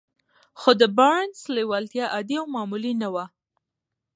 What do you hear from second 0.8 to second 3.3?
د بارنس لېوالتیا عادي او معمولي نه وه.